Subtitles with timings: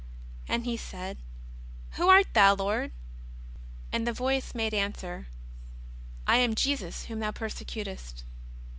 [0.49, 1.19] "And he said:"
[1.91, 2.91] Who art Thou, Lord?"
[3.93, 5.27] And the Voice made answer:"
[6.27, 8.23] I am Jesus whom thou persecutest."